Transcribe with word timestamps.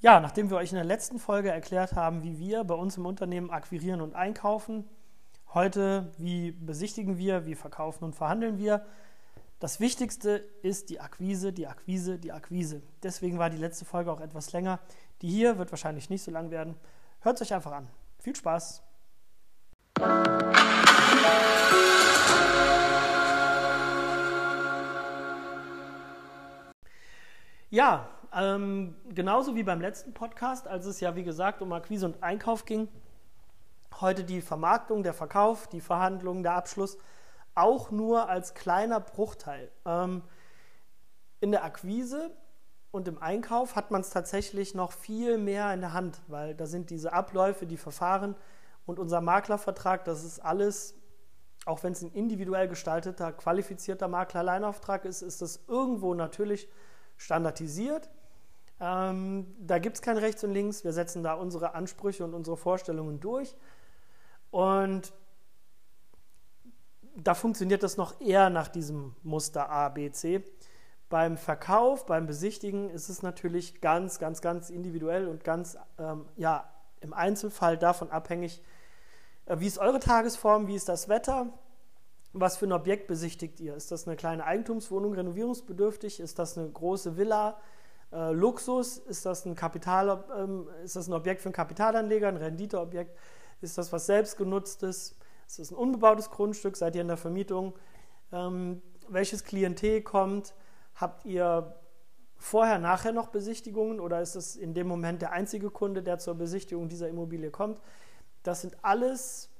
Ja, 0.00 0.20
nachdem 0.20 0.48
wir 0.48 0.56
euch 0.58 0.70
in 0.70 0.76
der 0.76 0.84
letzten 0.84 1.18
Folge 1.18 1.50
erklärt 1.50 1.94
haben, 1.94 2.22
wie 2.22 2.38
wir 2.38 2.62
bei 2.62 2.74
uns 2.74 2.96
im 2.96 3.04
Unternehmen 3.04 3.50
akquirieren 3.50 4.00
und 4.00 4.14
einkaufen, 4.14 4.88
heute, 5.54 6.12
wie 6.18 6.52
besichtigen 6.52 7.18
wir, 7.18 7.46
wie 7.46 7.56
verkaufen 7.56 8.04
und 8.04 8.14
verhandeln 8.14 8.58
wir, 8.58 8.86
das 9.58 9.80
Wichtigste 9.80 10.36
ist 10.62 10.90
die 10.90 11.00
Akquise, 11.00 11.52
die 11.52 11.66
Akquise, 11.66 12.16
die 12.16 12.30
Akquise. 12.30 12.80
Deswegen 13.02 13.40
war 13.40 13.50
die 13.50 13.56
letzte 13.56 13.84
Folge 13.84 14.12
auch 14.12 14.20
etwas 14.20 14.52
länger. 14.52 14.78
Die 15.20 15.28
hier 15.28 15.58
wird 15.58 15.72
wahrscheinlich 15.72 16.10
nicht 16.10 16.22
so 16.22 16.30
lang 16.30 16.52
werden. 16.52 16.76
Hört 17.22 17.40
es 17.40 17.42
euch 17.42 17.54
einfach 17.54 17.72
an. 17.72 17.88
Viel 18.20 18.36
Spaß! 18.36 18.84
Ja, 27.70 28.08
ähm, 28.34 28.94
genauso 29.14 29.54
wie 29.54 29.62
beim 29.62 29.80
letzten 29.80 30.12
Podcast, 30.12 30.68
als 30.68 30.86
es 30.86 31.00
ja 31.00 31.16
wie 31.16 31.24
gesagt 31.24 31.62
um 31.62 31.72
Akquise 31.72 32.06
und 32.06 32.22
Einkauf 32.22 32.64
ging, 32.64 32.88
heute 34.00 34.24
die 34.24 34.40
Vermarktung, 34.40 35.02
der 35.02 35.14
Verkauf, 35.14 35.66
die 35.66 35.80
Verhandlungen, 35.80 36.42
der 36.42 36.54
Abschluss, 36.54 36.98
auch 37.54 37.90
nur 37.90 38.28
als 38.28 38.54
kleiner 38.54 39.00
Bruchteil. 39.00 39.70
Ähm, 39.84 40.22
in 41.40 41.50
der 41.52 41.64
Akquise 41.64 42.30
und 42.90 43.08
im 43.08 43.20
Einkauf 43.20 43.76
hat 43.76 43.90
man 43.90 44.00
es 44.00 44.10
tatsächlich 44.10 44.74
noch 44.74 44.92
viel 44.92 45.38
mehr 45.38 45.72
in 45.74 45.80
der 45.80 45.92
Hand, 45.92 46.20
weil 46.26 46.54
da 46.54 46.66
sind 46.66 46.90
diese 46.90 47.12
Abläufe, 47.12 47.66
die 47.66 47.76
Verfahren 47.76 48.34
und 48.86 48.98
unser 48.98 49.20
Maklervertrag, 49.20 50.04
das 50.04 50.24
ist 50.24 50.38
alles, 50.40 50.94
auch 51.66 51.82
wenn 51.82 51.92
es 51.92 52.02
ein 52.02 52.12
individuell 52.12 52.68
gestalteter, 52.68 53.32
qualifizierter 53.32 54.08
Makler-Alleinauftrag 54.08 55.04
ist, 55.04 55.22
ist 55.22 55.42
das 55.42 55.60
irgendwo 55.68 56.14
natürlich 56.14 56.68
standardisiert. 57.16 58.08
Ähm, 58.80 59.46
da 59.58 59.78
gibt 59.78 59.96
es 59.96 60.02
kein 60.02 60.18
Rechts 60.18 60.44
und 60.44 60.52
Links. 60.52 60.84
Wir 60.84 60.92
setzen 60.92 61.22
da 61.22 61.34
unsere 61.34 61.74
Ansprüche 61.74 62.24
und 62.24 62.34
unsere 62.34 62.56
Vorstellungen 62.56 63.20
durch. 63.20 63.56
Und 64.50 65.12
da 67.16 67.34
funktioniert 67.34 67.82
das 67.82 67.96
noch 67.96 68.20
eher 68.20 68.50
nach 68.50 68.68
diesem 68.68 69.14
Muster 69.22 69.68
A, 69.70 69.88
B, 69.88 70.10
C. 70.10 70.44
Beim 71.08 71.36
Verkauf, 71.36 72.06
beim 72.06 72.26
Besichtigen 72.26 72.90
ist 72.90 73.08
es 73.08 73.22
natürlich 73.22 73.80
ganz, 73.80 74.18
ganz, 74.18 74.40
ganz 74.40 74.70
individuell 74.70 75.26
und 75.26 75.42
ganz 75.42 75.76
ähm, 75.98 76.26
ja, 76.36 76.70
im 77.00 77.12
Einzelfall 77.12 77.78
davon 77.78 78.10
abhängig, 78.10 78.62
äh, 79.46 79.58
wie 79.58 79.66
ist 79.66 79.78
eure 79.78 80.00
Tagesform, 80.00 80.68
wie 80.68 80.74
ist 80.74 80.88
das 80.88 81.08
Wetter, 81.08 81.46
was 82.32 82.56
für 82.58 82.66
ein 82.66 82.72
Objekt 82.72 83.06
besichtigt 83.06 83.58
ihr. 83.58 83.74
Ist 83.74 83.90
das 83.90 84.06
eine 84.06 84.16
kleine 84.16 84.44
Eigentumswohnung, 84.44 85.14
renovierungsbedürftig? 85.14 86.20
Ist 86.20 86.38
das 86.38 86.58
eine 86.58 86.68
große 86.68 87.16
Villa? 87.16 87.58
Äh, 88.12 88.32
Luxus? 88.32 88.98
Ist 88.98 89.26
das, 89.26 89.44
ein 89.44 89.54
Kapital, 89.54 90.24
ähm, 90.36 90.68
ist 90.84 90.96
das 90.96 91.08
ein 91.08 91.12
Objekt 91.12 91.40
für 91.40 91.48
einen 91.48 91.54
Kapitalanleger, 91.54 92.28
ein 92.28 92.36
Renditeobjekt? 92.36 93.16
Ist 93.60 93.78
das 93.78 93.92
was 93.92 94.06
selbstgenutztes? 94.06 95.16
Ist 95.46 95.58
das 95.58 95.70
ein 95.70 95.76
unbebautes 95.76 96.30
Grundstück? 96.30 96.76
Seid 96.76 96.94
ihr 96.94 97.02
in 97.02 97.08
der 97.08 97.16
Vermietung? 97.16 97.74
Ähm, 98.32 98.82
welches 99.08 99.44
Klientel 99.44 100.02
kommt? 100.02 100.54
Habt 100.94 101.24
ihr 101.24 101.74
vorher, 102.36 102.78
nachher 102.78 103.12
noch 103.12 103.28
Besichtigungen 103.28 104.00
oder 104.00 104.20
ist 104.20 104.36
das 104.36 104.56
in 104.56 104.74
dem 104.74 104.86
Moment 104.86 105.22
der 105.22 105.32
einzige 105.32 105.70
Kunde, 105.70 106.02
der 106.02 106.18
zur 106.18 106.34
Besichtigung 106.34 106.88
dieser 106.88 107.08
Immobilie 107.08 107.50
kommt? 107.50 107.80
Das 108.42 108.60
sind 108.60 108.76
alles 108.82 109.50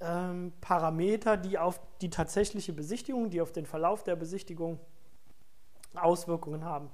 ähm, 0.00 0.52
Parameter, 0.60 1.36
die 1.36 1.58
auf 1.58 1.80
die 2.00 2.10
tatsächliche 2.10 2.72
Besichtigung, 2.72 3.30
die 3.30 3.40
auf 3.40 3.52
den 3.52 3.66
Verlauf 3.66 4.02
der 4.02 4.16
Besichtigung 4.16 4.80
Auswirkungen 5.94 6.64
haben. 6.64 6.90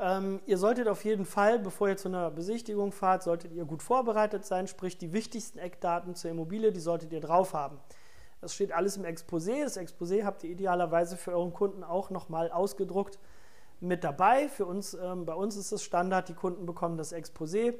Ähm, 0.00 0.40
ihr 0.46 0.56
solltet 0.56 0.88
auf 0.88 1.04
jeden 1.04 1.26
Fall, 1.26 1.58
bevor 1.58 1.90
ihr 1.90 1.96
zu 1.98 2.08
einer 2.08 2.30
Besichtigung 2.30 2.90
fahrt, 2.90 3.22
solltet 3.22 3.52
ihr 3.52 3.66
gut 3.66 3.82
vorbereitet 3.82 4.46
sein, 4.46 4.66
sprich 4.66 4.96
die 4.96 5.12
wichtigsten 5.12 5.58
Eckdaten 5.58 6.14
zur 6.14 6.30
Immobilie, 6.30 6.72
die 6.72 6.80
solltet 6.80 7.12
ihr 7.12 7.20
drauf 7.20 7.52
haben. 7.52 7.78
Das 8.40 8.54
steht 8.54 8.72
alles 8.72 8.96
im 8.96 9.04
Exposé. 9.04 9.62
Das 9.62 9.78
Exposé 9.78 10.24
habt 10.24 10.42
ihr 10.42 10.50
idealerweise 10.50 11.18
für 11.18 11.32
euren 11.32 11.52
Kunden 11.52 11.84
auch 11.84 12.08
nochmal 12.08 12.50
ausgedruckt 12.50 13.18
mit 13.80 14.02
dabei. 14.02 14.48
Für 14.48 14.64
uns, 14.64 14.94
ähm, 14.94 15.26
bei 15.26 15.34
uns 15.34 15.56
ist 15.56 15.70
es 15.70 15.82
Standard, 15.82 16.30
die 16.30 16.34
Kunden 16.34 16.64
bekommen 16.64 16.96
das 16.96 17.12
Exposé 17.12 17.74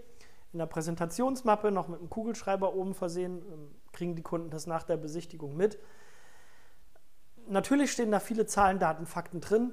in 0.53 0.59
der 0.59 0.67
Präsentationsmappe 0.67 1.71
noch 1.71 1.89
mit 1.89 2.01
einem 2.01 2.11
Kugelschreiber 2.11 2.75
oben 2.75 2.93
versehen, 2.93 3.43
ähm, 3.51 3.75
kriegen 3.93 4.15
die 4.15 4.23
Kunden 4.23 4.51
das 4.51 4.67
nach 4.67 4.83
der 4.83 4.99
Besichtigung 4.99 5.57
mit. 5.57 5.79
Natürlich 7.49 7.93
stehen 7.93 8.11
da 8.11 8.21
viele 8.21 8.45
Zahlen, 8.45 8.79
Daten, 8.79 9.07
Fakten 9.07 9.41
drin. 9.41 9.73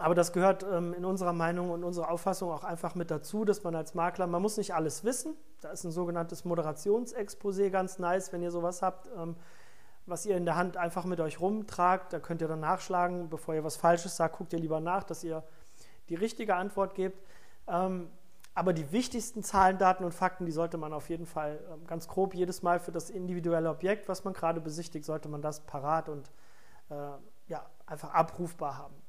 Aber 0.00 0.14
das 0.14 0.32
gehört 0.32 0.62
ähm, 0.62 0.94
in 0.94 1.04
unserer 1.04 1.34
Meinung 1.34 1.68
und 1.68 1.84
unserer 1.84 2.10
Auffassung 2.10 2.50
auch 2.50 2.64
einfach 2.64 2.94
mit 2.94 3.10
dazu, 3.10 3.44
dass 3.44 3.64
man 3.64 3.74
als 3.74 3.92
Makler, 3.94 4.26
man 4.26 4.40
muss 4.40 4.56
nicht 4.56 4.74
alles 4.74 5.04
wissen. 5.04 5.34
Da 5.60 5.68
ist 5.72 5.84
ein 5.84 5.90
sogenanntes 5.90 6.46
Moderationsexposé 6.46 7.68
ganz 7.68 7.98
nice, 7.98 8.32
wenn 8.32 8.40
ihr 8.40 8.50
sowas 8.50 8.80
habt, 8.80 9.10
ähm, 9.14 9.36
was 10.06 10.24
ihr 10.24 10.38
in 10.38 10.46
der 10.46 10.56
Hand 10.56 10.78
einfach 10.78 11.04
mit 11.04 11.20
euch 11.20 11.38
rumtragt. 11.38 12.14
Da 12.14 12.18
könnt 12.18 12.40
ihr 12.40 12.48
dann 12.48 12.60
nachschlagen, 12.60 13.28
bevor 13.28 13.54
ihr 13.54 13.62
was 13.62 13.76
Falsches 13.76 14.16
sagt, 14.16 14.38
guckt 14.38 14.54
ihr 14.54 14.58
lieber 14.58 14.80
nach, 14.80 15.04
dass 15.04 15.22
ihr 15.22 15.42
die 16.08 16.14
richtige 16.14 16.56
Antwort 16.56 16.94
gebt. 16.94 17.22
Ähm, 17.68 18.08
aber 18.54 18.72
die 18.72 18.92
wichtigsten 18.92 19.42
Zahlen, 19.42 19.76
Daten 19.76 20.04
und 20.04 20.14
Fakten, 20.14 20.46
die 20.46 20.52
sollte 20.52 20.78
man 20.78 20.94
auf 20.94 21.10
jeden 21.10 21.26
Fall 21.26 21.60
ähm, 21.70 21.86
ganz 21.86 22.08
grob 22.08 22.34
jedes 22.34 22.62
Mal 22.62 22.80
für 22.80 22.90
das 22.90 23.10
individuelle 23.10 23.68
Objekt, 23.68 24.08
was 24.08 24.24
man 24.24 24.32
gerade 24.32 24.62
besichtigt, 24.62 25.04
sollte 25.04 25.28
man 25.28 25.42
das 25.42 25.60
parat 25.60 26.08
und 26.08 26.30
äh, 26.88 26.94
ja, 27.48 27.66
einfach 27.84 28.14
abrufbar 28.14 28.78
haben. 28.78 28.99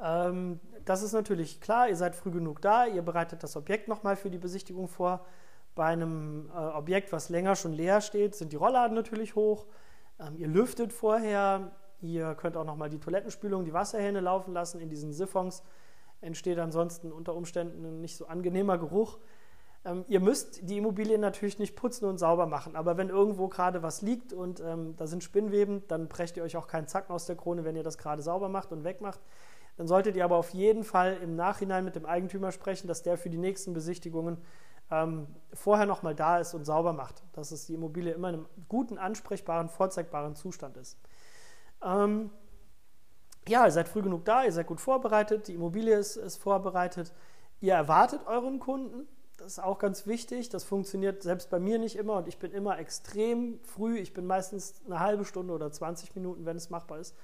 Ähm, 0.00 0.60
das 0.84 1.02
ist 1.02 1.12
natürlich 1.12 1.60
klar, 1.60 1.88
ihr 1.88 1.96
seid 1.96 2.14
früh 2.14 2.30
genug 2.30 2.60
da, 2.62 2.86
ihr 2.86 3.02
bereitet 3.02 3.42
das 3.42 3.56
Objekt 3.56 3.88
nochmal 3.88 4.16
für 4.16 4.30
die 4.30 4.38
Besichtigung 4.38 4.88
vor. 4.88 5.24
Bei 5.74 5.86
einem 5.86 6.50
äh, 6.54 6.58
Objekt, 6.58 7.12
was 7.12 7.28
länger 7.28 7.56
schon 7.56 7.72
leer 7.72 8.00
steht, 8.00 8.34
sind 8.34 8.52
die 8.52 8.56
Rollladen 8.56 8.94
natürlich 8.94 9.34
hoch. 9.34 9.66
Ähm, 10.18 10.36
ihr 10.36 10.48
lüftet 10.48 10.92
vorher, 10.92 11.72
ihr 12.00 12.34
könnt 12.34 12.56
auch 12.56 12.64
nochmal 12.64 12.88
die 12.88 12.98
Toilettenspülung, 12.98 13.64
die 13.64 13.72
Wasserhähne 13.72 14.20
laufen 14.20 14.52
lassen. 14.52 14.80
In 14.80 14.88
diesen 14.88 15.12
Siphons 15.12 15.62
entsteht 16.20 16.58
ansonsten 16.58 17.12
unter 17.12 17.34
Umständen 17.34 17.84
ein 17.84 18.00
nicht 18.00 18.16
so 18.16 18.26
angenehmer 18.26 18.78
Geruch. 18.78 19.18
Ähm, 19.84 20.04
ihr 20.08 20.20
müsst 20.20 20.68
die 20.68 20.78
Immobilien 20.78 21.20
natürlich 21.20 21.58
nicht 21.58 21.76
putzen 21.76 22.06
und 22.06 22.18
sauber 22.18 22.46
machen, 22.46 22.74
aber 22.74 22.96
wenn 22.96 23.08
irgendwo 23.08 23.48
gerade 23.48 23.82
was 23.82 24.02
liegt 24.02 24.32
und 24.32 24.60
ähm, 24.60 24.96
da 24.96 25.06
sind 25.06 25.22
Spinnweben, 25.22 25.86
dann 25.88 26.08
brecht 26.08 26.36
ihr 26.36 26.42
euch 26.42 26.56
auch 26.56 26.66
keinen 26.66 26.88
Zacken 26.88 27.12
aus 27.12 27.26
der 27.26 27.36
Krone, 27.36 27.64
wenn 27.64 27.76
ihr 27.76 27.84
das 27.84 27.98
gerade 27.98 28.22
sauber 28.22 28.48
macht 28.48 28.72
und 28.72 28.84
wegmacht. 28.84 29.20
Dann 29.76 29.86
solltet 29.86 30.16
ihr 30.16 30.24
aber 30.24 30.36
auf 30.36 30.50
jeden 30.50 30.84
Fall 30.84 31.18
im 31.22 31.36
Nachhinein 31.36 31.84
mit 31.84 31.96
dem 31.96 32.06
Eigentümer 32.06 32.52
sprechen, 32.52 32.88
dass 32.88 33.02
der 33.02 33.18
für 33.18 33.30
die 33.30 33.38
nächsten 33.38 33.74
Besichtigungen 33.74 34.38
ähm, 34.90 35.26
vorher 35.52 35.86
nochmal 35.86 36.14
da 36.14 36.38
ist 36.38 36.54
und 36.54 36.64
sauber 36.64 36.92
macht, 36.92 37.22
dass 37.32 37.50
es 37.50 37.66
die 37.66 37.74
Immobilie 37.74 38.12
immer 38.12 38.28
in 38.30 38.34
einem 38.36 38.46
guten, 38.68 38.98
ansprechbaren, 38.98 39.68
vorzeigbaren 39.68 40.34
Zustand 40.36 40.76
ist. 40.76 40.98
Ähm, 41.82 42.30
ja, 43.48 43.64
ihr 43.64 43.70
seid 43.70 43.88
früh 43.88 44.02
genug 44.02 44.24
da, 44.24 44.44
ihr 44.44 44.52
seid 44.52 44.66
gut 44.66 44.80
vorbereitet, 44.80 45.48
die 45.48 45.54
Immobilie 45.54 45.96
ist, 45.96 46.16
ist 46.16 46.36
vorbereitet, 46.36 47.12
ihr 47.60 47.74
erwartet 47.74 48.26
euren 48.26 48.58
Kunden, 48.60 49.06
das 49.36 49.52
ist 49.52 49.58
auch 49.58 49.78
ganz 49.78 50.06
wichtig. 50.06 50.48
Das 50.48 50.64
funktioniert 50.64 51.22
selbst 51.22 51.50
bei 51.50 51.58
mir 51.58 51.78
nicht 51.78 51.96
immer 51.96 52.16
und 52.16 52.28
ich 52.28 52.38
bin 52.38 52.52
immer 52.52 52.78
extrem 52.78 53.60
früh. 53.64 53.98
Ich 53.98 54.14
bin 54.14 54.26
meistens 54.26 54.80
eine 54.86 55.00
halbe 55.00 55.24
Stunde 55.24 55.52
oder 55.52 55.70
20 55.70 56.14
Minuten, 56.14 56.46
wenn 56.46 56.56
es 56.56 56.70
machbar 56.70 56.98
ist, 56.98 57.14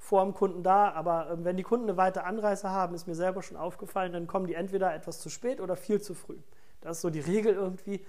vor 0.00 0.24
dem 0.24 0.34
Kunden 0.34 0.64
da. 0.64 0.90
Aber 0.90 1.30
äh, 1.30 1.44
wenn 1.44 1.56
die 1.56 1.62
Kunden 1.62 1.88
eine 1.88 1.96
weite 1.96 2.24
Anreise 2.24 2.70
haben, 2.70 2.94
ist 2.94 3.06
mir 3.06 3.14
selber 3.14 3.42
schon 3.42 3.56
aufgefallen, 3.56 4.12
dann 4.12 4.26
kommen 4.26 4.46
die 4.46 4.54
entweder 4.54 4.92
etwas 4.92 5.20
zu 5.20 5.28
spät 5.28 5.60
oder 5.60 5.76
viel 5.76 6.00
zu 6.00 6.14
früh. 6.14 6.38
Das 6.80 6.96
ist 6.96 7.02
so 7.02 7.10
die 7.10 7.20
Regel 7.20 7.54
irgendwie. 7.54 8.04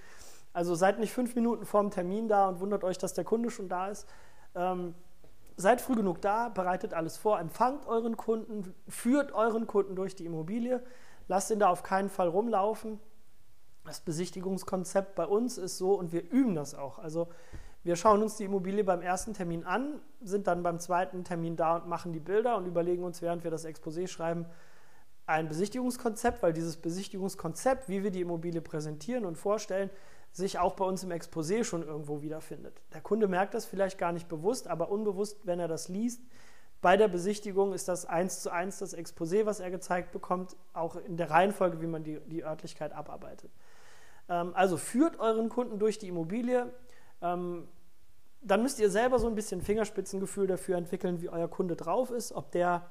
Also 0.54 0.74
seid 0.74 1.00
nicht 1.00 1.14
fünf 1.14 1.36
Minuten 1.36 1.66
vor 1.66 1.82
dem 1.82 1.92
Termin 1.92 2.28
da 2.28 2.48
und 2.48 2.60
wundert 2.60 2.84
euch, 2.84 2.98
dass 2.98 3.14
der 3.14 3.26
Kunde 3.26 3.52
schon 3.52 3.70
da 3.70 3.90
ist. 3.90 4.08
Ähm, 4.56 4.96
seid 5.58 5.82
früh 5.82 5.96
genug 5.96 6.22
da, 6.22 6.50
bereitet 6.50 6.94
alles 6.94 7.18
vor, 7.18 7.40
empfangt 7.40 7.86
euren 7.86 8.18
Kunden, 8.18 8.74
führt 8.88 9.34
euren 9.34 9.68
Kunden 9.68 9.96
durch 9.96 10.16
die 10.16 10.26
Immobilie, 10.26 10.82
lasst 11.28 11.52
ihn 11.52 11.60
da 11.60 11.70
auf 11.70 11.84
keinen 11.84 12.10
Fall 12.10 12.28
rumlaufen. 12.28 13.00
Das 13.86 14.00
Besichtigungskonzept 14.02 15.16
bei 15.16 15.26
uns 15.26 15.58
ist 15.58 15.78
so 15.78 15.94
und 15.94 16.12
wir 16.12 16.30
üben 16.32 16.56
das 16.56 16.74
auch. 16.74 17.00
Also 17.00 17.28
wir 17.84 17.96
schauen 17.96 18.22
uns 18.22 18.38
die 18.38 18.46
Immobilie 18.46 18.84
beim 18.84 19.02
ersten 19.02 19.34
Termin 19.34 19.64
an, 19.64 20.02
sind 20.22 20.48
dann 20.48 20.62
beim 20.62 20.80
zweiten 20.80 21.24
Termin 21.24 21.56
da 21.56 21.78
und 21.78 21.88
machen 21.88 22.14
die 22.14 22.20
Bilder 22.20 22.58
und 22.58 22.66
überlegen 22.66 23.04
uns, 23.04 23.22
während 23.22 23.44
wir 23.44 23.52
das 23.52 23.66
Exposé 23.66 24.08
schreiben, 24.08 24.46
ein 25.26 25.48
Besichtigungskonzept, 25.48 26.44
weil 26.44 26.54
dieses 26.54 26.78
Besichtigungskonzept, 26.78 27.90
wie 27.90 28.04
wir 28.04 28.12
die 28.12 28.22
Immobilie 28.22 28.62
präsentieren 28.62 29.26
und 29.26 29.38
vorstellen, 29.38 29.90
sich 30.32 30.60
auch 30.60 30.76
bei 30.76 30.86
uns 30.86 31.04
im 31.04 31.12
Exposé 31.12 31.64
schon 31.64 31.84
irgendwo 31.84 32.22
wiederfindet. 32.22 32.82
Der 32.94 33.02
Kunde 33.02 33.28
merkt 33.28 33.54
das 33.54 33.66
vielleicht 33.66 33.98
gar 33.98 34.12
nicht 34.12 34.28
bewusst, 34.28 34.68
aber 34.68 34.90
unbewusst, 34.90 35.40
wenn 35.44 35.60
er 35.60 35.68
das 35.68 35.90
liest. 35.90 36.22
Bei 36.82 36.98
der 36.98 37.08
Besichtigung 37.08 37.74
ist 37.74 37.88
das 37.88 38.06
eins 38.06 38.42
zu 38.42 38.50
eins 38.50 38.80
das 38.80 38.98
Exposé, 38.98 39.46
was 39.46 39.60
er 39.60 39.70
gezeigt 39.72 40.12
bekommt, 40.12 40.56
auch 40.74 40.96
in 40.96 41.18
der 41.18 41.30
Reihenfolge, 41.30 41.82
wie 41.82 41.88
man 41.88 42.04
die, 42.04 42.20
die 42.28 42.44
Örtlichkeit 42.44 42.94
abarbeitet. 42.94 43.52
Ähm, 44.30 44.52
also 44.56 44.78
führt 44.78 45.20
euren 45.20 45.50
Kunden 45.50 45.80
durch 45.80 46.00
die 46.00 46.08
Immobilie, 46.08 46.72
ähm, 47.22 47.68
dann 48.42 48.64
müsst 48.64 48.80
ihr 48.80 48.90
selber 48.90 49.20
so 49.20 49.28
ein 49.28 49.36
bisschen 49.36 49.62
Fingerspitzengefühl 49.62 50.48
dafür 50.48 50.78
entwickeln, 50.78 51.22
wie 51.22 51.30
euer 51.30 51.48
Kunde 51.48 51.76
drauf 51.76 52.12
ist, 52.12 52.32
ob 52.32 52.52
der 52.52 52.90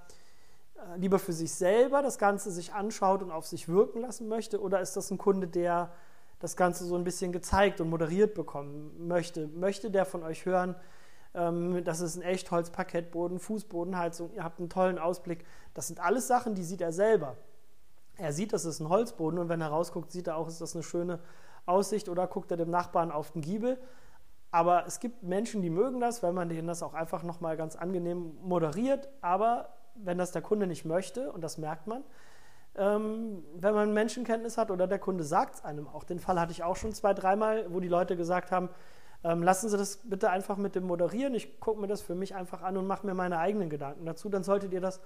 äh, 0.76 0.98
lieber 0.98 1.18
für 1.18 1.32
sich 1.32 1.52
selber 1.52 2.02
das 2.02 2.18
Ganze 2.18 2.50
sich 2.50 2.72
anschaut 2.72 3.22
und 3.22 3.30
auf 3.30 3.46
sich 3.46 3.68
wirken 3.68 4.00
lassen 4.02 4.28
möchte? 4.28 4.60
Oder 4.60 4.80
ist 4.80 4.96
das 4.96 5.10
ein 5.10 5.18
Kunde, 5.18 5.48
der 5.48 5.92
das 6.38 6.56
Ganze 6.56 6.84
so 6.84 6.96
ein 6.96 7.04
bisschen 7.04 7.32
gezeigt 7.32 7.80
und 7.80 7.90
moderiert 7.90 8.34
bekommen 8.34 9.08
möchte? 9.08 9.48
Möchte 9.48 9.90
der 9.90 10.06
von 10.06 10.22
euch 10.22 10.46
hören, 10.46 10.76
ähm, 11.34 11.84
das 11.84 12.00
ist 12.00 12.16
ein 12.16 12.22
Echtholz-Parkettboden, 12.22 13.38
Fußbodenheizung, 13.38 14.32
ihr 14.34 14.44
habt 14.44 14.58
einen 14.58 14.70
tollen 14.70 14.98
Ausblick. 14.98 15.44
Das 15.74 15.88
sind 15.88 16.00
alles 16.00 16.26
Sachen, 16.26 16.54
die 16.54 16.64
sieht 16.64 16.80
er 16.80 16.92
selber. 16.92 17.36
Er 18.16 18.32
sieht, 18.32 18.52
das 18.52 18.64
ist 18.64 18.80
ein 18.80 18.88
Holzboden 18.88 19.38
und 19.38 19.48
wenn 19.48 19.60
er 19.60 19.68
rausguckt, 19.68 20.12
sieht 20.12 20.26
er 20.26 20.36
auch, 20.36 20.48
ist 20.48 20.60
das 20.60 20.74
eine 20.74 20.82
schöne 20.82 21.20
Aussicht 21.66 22.08
oder 22.08 22.26
guckt 22.26 22.50
er 22.50 22.56
dem 22.56 22.70
Nachbarn 22.70 23.10
auf 23.10 23.30
den 23.32 23.42
Giebel. 23.42 23.78
Aber 24.50 24.87
es 24.87 24.99
gibt 25.00 25.23
Menschen, 25.23 25.62
die 25.62 25.70
mögen 25.70 26.00
das, 26.00 26.23
weil 26.23 26.32
man 26.32 26.49
denen 26.49 26.67
das 26.67 26.82
auch 26.82 26.94
einfach 26.94 27.23
nochmal 27.23 27.56
ganz 27.56 27.76
angenehm 27.76 28.37
moderiert. 28.43 29.08
Aber 29.20 29.69
wenn 29.94 30.19
das 30.19 30.32
der 30.32 30.43
Kunde 30.43 30.67
nicht 30.67 30.85
möchte, 30.85 31.32
und 31.32 31.43
das 31.43 31.58
merkt 31.58 31.87
man, 31.87 32.02
ähm, 32.76 33.44
wenn 33.56 33.75
man 33.75 33.93
Menschenkenntnis 33.93 34.56
hat 34.56 34.70
oder 34.70 34.87
der 34.87 34.99
Kunde 34.99 35.25
sagt 35.25 35.56
es 35.56 35.64
einem 35.64 35.88
auch. 35.88 36.05
Den 36.05 36.19
Fall 36.19 36.38
hatte 36.41 36.52
ich 36.52 36.62
auch 36.62 36.76
schon 36.76 36.93
zwei, 36.93 37.14
dreimal, 37.14 37.67
wo 37.73 37.81
die 37.81 37.88
Leute 37.88 38.17
gesagt 38.17 38.52
haben, 38.52 38.69
ähm, 39.23 39.43
lassen 39.43 39.69
Sie 39.69 39.76
das 39.76 39.99
bitte 39.99 40.31
einfach 40.31 40.56
mit 40.56 40.75
dem 40.75 40.85
Moderieren. 40.85 41.35
Ich 41.35 41.61
gucke 41.61 41.81
mir 41.81 41.88
das 41.88 42.00
für 42.00 42.14
mich 42.14 42.35
einfach 42.35 42.62
an 42.62 42.76
und 42.76 42.87
mache 42.87 43.06
mir 43.06 43.14
meine 43.14 43.38
eigenen 43.38 43.69
Gedanken 43.69 44.06
dazu. 44.06 44.29
Dann 44.29 44.44
solltet 44.44 44.73
ihr 44.73 44.81
das 44.81 45.00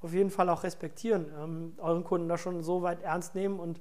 auf 0.00 0.12
jeden 0.12 0.30
Fall 0.30 0.48
auch 0.48 0.64
respektieren, 0.64 1.26
ähm, 1.38 1.74
euren 1.78 2.02
Kunden 2.02 2.28
da 2.28 2.36
schon 2.36 2.62
so 2.62 2.82
weit 2.82 3.02
ernst 3.02 3.34
nehmen 3.34 3.60
und 3.60 3.80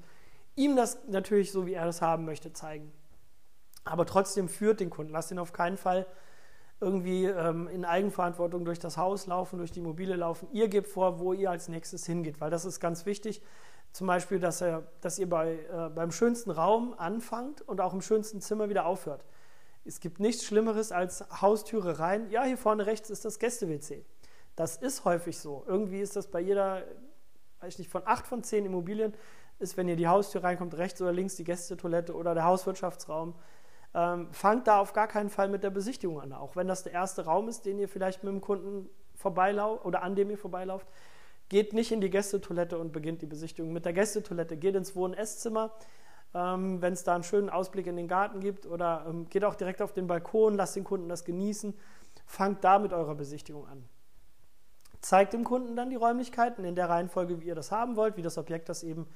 ihm 0.56 0.76
das 0.76 1.08
natürlich 1.08 1.52
so, 1.52 1.66
wie 1.66 1.74
er 1.74 1.86
das 1.86 2.02
haben 2.02 2.26
möchte, 2.26 2.54
zeigen. 2.54 2.92
Aber 3.84 4.06
trotzdem 4.06 4.48
führt 4.48 4.80
den 4.80 4.90
Kunden. 4.90 5.12
Lasst 5.12 5.32
ihn 5.32 5.40
auf 5.40 5.54
keinen 5.54 5.78
Fall 5.78 6.06
irgendwie 6.80 7.26
ähm, 7.26 7.68
in 7.68 7.86
Eigenverantwortung 7.86 8.66
durch 8.66 8.80
das 8.80 8.98
Haus 8.98 9.28
laufen, 9.28 9.60
durch 9.60 9.72
die 9.72 9.80
Immobilie 9.80 10.16
laufen. 10.16 10.48
Ihr 10.52 10.68
gebt 10.68 10.88
vor, 10.88 11.20
wo 11.20 11.32
ihr 11.32 11.52
als 11.52 11.70
nächstes 11.70 12.06
hingeht, 12.06 12.42
weil 12.42 12.50
das 12.50 12.66
ist 12.66 12.80
ganz 12.80 13.06
wichtig. 13.06 13.42
Zum 13.92 14.08
Beispiel, 14.08 14.40
dass, 14.40 14.62
er, 14.62 14.84
dass 15.02 15.20
ihr 15.20 15.30
bei, 15.30 15.60
äh, 15.72 15.90
beim 15.90 16.12
schönsten 16.12 16.50
Raum 16.50 16.96
anfangt 16.98 17.62
und 17.62 17.82
auch 17.82 17.94
im 17.94 18.02
schönsten 18.02 18.42
Zimmer 18.42 18.70
wieder 18.70 18.86
aufhört. 18.86 19.26
Es 19.84 20.00
gibt 20.00 20.20
nichts 20.20 20.46
Schlimmeres 20.46 20.92
als 20.92 21.26
Haustüre 21.42 22.00
rein. 22.00 22.30
Ja, 22.30 22.44
hier 22.44 22.58
vorne 22.58 22.86
rechts 22.86 23.10
ist 23.10 23.26
das 23.26 23.38
Gäste-WC. 23.38 24.06
Das 24.56 24.78
ist 24.78 25.06
häufig 25.06 25.38
so. 25.38 25.64
Irgendwie 25.68 26.00
ist 26.00 26.16
das 26.16 26.28
bei 26.28 26.40
jeder, 26.40 26.84
weiß 27.60 27.74
ich 27.74 27.80
nicht, 27.80 27.92
von 27.92 28.04
acht 28.06 28.28
von 28.28 28.44
zehn 28.44 28.66
Immobilien 28.66 29.14
ist, 29.60 29.78
wenn 29.78 29.88
ihr 29.88 29.96
die 29.96 30.08
Haustür 30.08 30.44
reinkommt, 30.44 30.76
rechts 30.78 31.02
oder 31.02 31.12
links 31.12 31.36
die 31.36 31.44
Gästetoilette 31.44 32.16
oder 32.16 32.34
der 32.34 32.46
Hauswirtschaftsraum. 32.46 33.36
Ähm, 33.94 34.32
fangt 34.32 34.68
da 34.68 34.80
auf 34.80 34.94
gar 34.94 35.08
keinen 35.08 35.30
Fall 35.30 35.50
mit 35.50 35.64
der 35.64 35.70
Besichtigung 35.70 36.22
an. 36.22 36.32
Auch 36.34 36.56
wenn 36.56 36.68
das 36.68 36.84
der 36.84 36.94
erste 36.94 37.26
Raum 37.26 37.50
ist, 37.50 37.66
den 37.66 37.78
ihr 37.80 37.90
vielleicht 37.90 38.24
mit 38.24 38.32
dem 38.32 38.42
Kunden 38.42 38.90
vorbeilauft 39.16 39.86
oder 39.86 40.02
an 40.04 40.16
dem 40.16 40.30
ihr 40.30 40.38
vorbeilauft, 40.38 40.88
geht 41.50 41.74
nicht 41.74 41.92
in 41.92 42.00
die 42.00 42.10
Gästetoilette 42.10 42.78
und 42.78 42.94
beginnt 42.94 43.22
die 43.22 43.26
Besichtigung 43.26 43.74
mit 43.74 43.84
der 43.84 43.92
Gästetoilette. 43.92 44.56
Geht 44.56 44.76
ins 44.76 44.96
Wohn-Esszimmer, 44.96 45.72
ähm, 46.34 46.82
wenn 46.82 46.94
es 46.94 47.04
da 47.04 47.16
einen 47.16 47.26
schönen 47.26 47.50
Ausblick 47.50 47.88
in 47.88 47.98
den 47.98 48.08
Garten 48.08 48.40
gibt 48.40 48.66
oder 48.66 49.06
ähm, 49.10 49.28
geht 49.28 49.44
auch 49.44 49.56
direkt 49.56 49.82
auf 49.82 49.92
den 49.92 50.08
Balkon, 50.08 50.56
lasst 50.56 50.78
den 50.78 50.86
Kunden 50.86 51.10
das 51.10 51.26
genießen. 51.26 51.78
Fangt 52.26 52.64
da 52.64 52.80
mit 52.80 52.94
eurer 52.94 53.16
Besichtigung 53.16 53.68
an. 53.68 53.84
Zeigt 55.02 55.34
dem 55.34 55.44
Kunden 55.44 55.76
dann 55.76 55.90
die 55.90 55.98
Räumlichkeiten 55.98 56.64
in 56.64 56.76
der 56.76 56.88
Reihenfolge, 56.88 57.42
wie 57.42 57.48
ihr 57.48 57.56
das 57.56 57.72
haben 57.72 57.98
wollt, 57.98 58.16
wie 58.16 58.22
das 58.22 58.38
Objekt 58.38 58.70
das 58.70 58.84
eben 58.84 59.08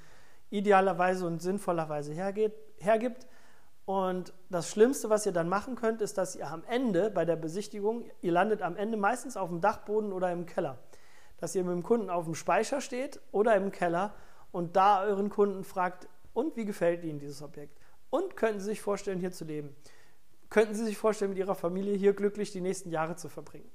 idealerweise 0.50 1.26
und 1.26 1.42
sinnvollerweise 1.42 2.12
hergeht, 2.12 2.54
hergibt. 2.80 3.28
Und 3.86 4.34
das 4.50 4.70
Schlimmste, 4.70 5.10
was 5.10 5.26
ihr 5.26 5.32
dann 5.32 5.48
machen 5.48 5.76
könnt, 5.76 6.02
ist, 6.02 6.18
dass 6.18 6.36
ihr 6.36 6.48
am 6.50 6.64
Ende 6.68 7.12
bei 7.12 7.24
der 7.24 7.36
Besichtigung, 7.36 8.10
ihr 8.22 8.32
landet 8.32 8.64
am 8.64 8.76
Ende 8.76 8.98
meistens 8.98 9.38
auf 9.38 9.50
dem 9.50 9.62
Dachboden 9.62 10.12
oder 10.12 10.32
im 10.32 10.48
Keller. 10.48 10.80
Dass 11.38 11.54
ihr 11.54 11.64
mit 11.64 11.74
dem 11.74 11.84
Kunden 11.84 12.10
auf 12.10 12.26
dem 12.26 12.34
Speicher 12.34 12.82
steht 12.82 13.20
oder 13.32 13.56
im 13.56 13.72
Keller 13.72 14.16
und 14.52 14.76
da 14.76 15.04
euren 15.04 15.30
Kunden 15.30 15.64
fragt, 15.64 16.08
und 16.34 16.58
wie 16.58 16.66
gefällt 16.66 17.04
Ihnen 17.04 17.18
dieses 17.18 17.42
Objekt? 17.42 17.80
Und 18.10 18.36
könnten 18.36 18.60
Sie 18.60 18.66
sich 18.66 18.82
vorstellen, 18.82 19.20
hier 19.20 19.32
zu 19.32 19.46
leben? 19.46 19.76
Könnten 20.50 20.76
Sie 20.76 20.84
sich 20.84 20.98
vorstellen, 20.98 21.30
mit 21.30 21.38
Ihrer 21.38 21.56
Familie 21.56 21.96
hier 21.96 22.14
glücklich 22.14 22.52
die 22.52 22.62
nächsten 22.62 22.92
Jahre 22.92 23.16
zu 23.16 23.30
verbringen? 23.30 23.70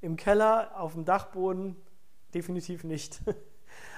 Im 0.00 0.16
Keller, 0.16 0.78
auf 0.78 0.94
dem 0.94 1.04
Dachboden 1.04 1.76
definitiv 2.34 2.84
nicht. 2.84 3.20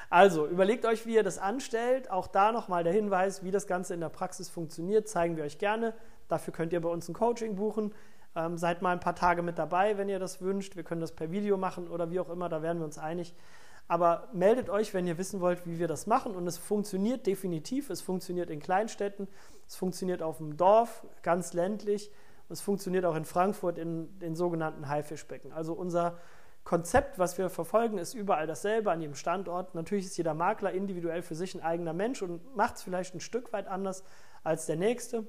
Also 0.08 0.46
überlegt 0.46 0.84
euch, 0.86 1.06
wie 1.06 1.14
ihr 1.14 1.22
das 1.22 1.38
anstellt. 1.38 2.10
Auch 2.10 2.26
da 2.26 2.52
nochmal 2.52 2.84
der 2.84 2.92
Hinweis, 2.92 3.42
wie 3.42 3.50
das 3.50 3.66
Ganze 3.66 3.94
in 3.94 4.00
der 4.00 4.08
Praxis 4.08 4.48
funktioniert, 4.48 5.08
zeigen 5.08 5.36
wir 5.36 5.44
euch 5.44 5.58
gerne. 5.58 5.94
Dafür 6.28 6.52
könnt 6.52 6.72
ihr 6.72 6.80
bei 6.80 6.88
uns 6.88 7.08
ein 7.08 7.14
Coaching 7.14 7.56
buchen. 7.56 7.92
Ähm, 8.34 8.58
seid 8.58 8.82
mal 8.82 8.92
ein 8.92 9.00
paar 9.00 9.14
Tage 9.14 9.42
mit 9.42 9.58
dabei, 9.58 9.98
wenn 9.98 10.08
ihr 10.08 10.18
das 10.18 10.40
wünscht. 10.40 10.76
Wir 10.76 10.84
können 10.84 11.00
das 11.00 11.12
per 11.12 11.30
Video 11.30 11.56
machen 11.56 11.88
oder 11.88 12.10
wie 12.10 12.20
auch 12.20 12.28
immer, 12.28 12.48
da 12.48 12.62
werden 12.62 12.78
wir 12.78 12.84
uns 12.84 12.98
einig. 12.98 13.34
Aber 13.88 14.28
meldet 14.32 14.68
euch, 14.68 14.94
wenn 14.94 15.06
ihr 15.06 15.16
wissen 15.16 15.40
wollt, 15.40 15.66
wie 15.66 15.78
wir 15.78 15.88
das 15.88 16.06
machen. 16.06 16.34
Und 16.34 16.46
es 16.46 16.58
funktioniert 16.58 17.26
definitiv. 17.26 17.88
Es 17.88 18.00
funktioniert 18.02 18.50
in 18.50 18.60
Kleinstädten, 18.60 19.28
es 19.66 19.76
funktioniert 19.76 20.22
auf 20.22 20.38
dem 20.38 20.56
Dorf, 20.56 21.06
ganz 21.22 21.52
ländlich. 21.52 22.10
Es 22.48 22.60
funktioniert 22.60 23.04
auch 23.04 23.16
in 23.16 23.24
Frankfurt 23.24 23.78
in 23.78 24.18
den 24.18 24.36
sogenannten 24.36 24.88
Haifischbecken. 24.88 25.52
Also 25.52 25.72
unser 25.72 26.18
Konzept, 26.66 27.16
was 27.20 27.38
wir 27.38 27.48
verfolgen, 27.48 27.96
ist 27.96 28.12
überall 28.14 28.48
dasselbe 28.48 28.90
an 28.90 29.00
jedem 29.00 29.14
Standort. 29.14 29.76
Natürlich 29.76 30.06
ist 30.06 30.16
jeder 30.16 30.34
Makler 30.34 30.72
individuell 30.72 31.22
für 31.22 31.36
sich 31.36 31.54
ein 31.54 31.62
eigener 31.62 31.92
Mensch 31.92 32.22
und 32.22 32.56
macht 32.56 32.74
es 32.74 32.82
vielleicht 32.82 33.14
ein 33.14 33.20
Stück 33.20 33.52
weit 33.52 33.68
anders 33.68 34.02
als 34.42 34.66
der 34.66 34.74
nächste. 34.74 35.24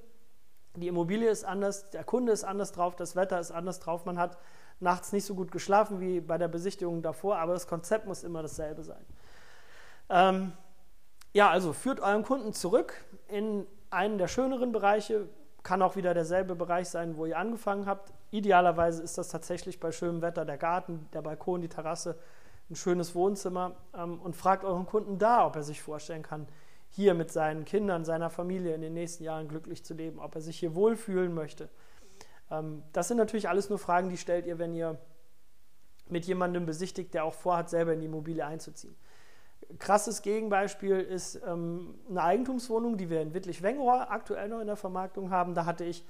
Die 0.75 0.88
Immobilie 0.88 1.30
ist 1.30 1.45
anders, 1.45 1.92
der 1.92 2.04
Kunde 2.04 2.31
ist 2.31 2.44
anders 2.44 2.72
drauf, 2.72 2.95
das 2.95 3.16
Wetter 3.16 3.39
ist 3.39 3.51
anders 3.51 3.80
drauf. 3.80 4.04
Man 4.06 4.18
hat 4.18 4.39
nachts 4.80 5.13
nicht 5.13 5.25
so 5.25 5.36
gut 5.36 5.51
geschlafen 5.51 6.00
wie 6.00 6.22
bei 6.22 6.39
der 6.39 6.48
Besichtigung 6.48 7.04
davor, 7.04 7.38
aber 7.38 7.54
das 7.54 7.68
Konzept 7.68 8.07
muss 8.07 8.24
immer 8.24 8.42
dasselbe 8.42 8.81
sein. 8.83 9.06
Ähm, 10.10 10.54
ja, 11.33 11.51
also 11.51 11.72
führt 11.72 12.00
euren 12.00 12.24
Kunden 12.24 12.51
zurück 12.51 13.06
in 13.28 13.68
einen 13.92 14.18
der 14.18 14.28
schöneren 14.28 14.72
Bereiche, 14.72 15.30
kann 15.68 15.81
auch 15.81 15.98
wieder 15.98 16.14
derselbe 16.14 16.56
Bereich 16.56 16.88
sein, 16.88 17.18
wo 17.18 17.25
ihr 17.25 17.38
angefangen 17.38 17.88
habt. 17.88 18.14
Idealerweise 18.31 19.04
ist 19.04 19.18
das 19.18 19.28
tatsächlich 19.28 19.81
bei 19.81 19.92
schönem 19.92 20.22
Wetter 20.22 20.46
der 20.46 20.58
Garten, 20.58 21.10
der 21.12 21.22
Balkon, 21.22 21.60
die 21.60 21.68
Terrasse, 21.68 22.18
ein 22.69 22.78
schönes 22.78 23.14
Wohnzimmer 23.16 23.75
ähm, 23.94 24.18
und 24.22 24.38
fragt 24.38 24.64
euren 24.64 24.86
Kunden 24.86 25.18
da, 25.18 25.46
ob 25.46 25.58
er 25.58 25.64
sich 25.64 25.81
vorstellen 25.81 26.24
kann, 26.24 26.48
hier 26.88 27.14
mit 27.14 27.34
seinen 27.34 27.66
Kindern, 27.66 28.06
seiner 28.06 28.30
Familie 28.30 28.75
in 28.75 28.80
den 28.80 28.94
nächsten 28.94 29.25
Jahren 29.25 29.50
glücklich 29.50 29.84
zu 29.84 29.94
leben, 29.94 30.19
ob 30.19 30.36
er 30.36 30.42
sich 30.42 30.58
hier 30.58 30.74
wohlfühlen 30.74 31.34
möchte. 31.34 31.68
Ähm, 32.50 32.84
das 32.94 33.10
sind 33.10 33.18
natürlich 33.18 33.50
alles 33.50 33.69
nur 33.69 33.78
Fragen, 33.78 34.08
die 34.08 34.18
stellt 34.18 34.46
ihr, 34.46 34.60
wenn 34.60 34.74
ihr 34.74 34.98
mit 36.08 36.24
jemandem 36.28 36.66
besichtigt, 36.66 37.14
der 37.14 37.25
auch 37.25 37.34
vorhat, 37.34 37.69
selber 37.69 37.92
in 37.92 38.00
die 38.00 38.06
Immobilie 38.06 38.46
einzuziehen. 38.46 38.96
Krasses 39.80 40.21
Gegenbeispiel 40.21 41.00
ist 41.00 41.42
ähm, 41.45 41.95
eine 42.09 42.24
Eigentumswohnung, 42.24 42.97
die 42.97 43.09
wir 43.09 43.21
in 43.21 43.33
Wittlich-Wengrohr 43.33 44.09
aktuell 44.09 44.47
noch 44.49 44.59
in 44.59 44.68
der 44.68 44.76
Vermarktung 44.76 45.30
haben. 45.30 45.54
Da 45.54 45.66
hatte 45.66 45.83
ich 45.83 46.06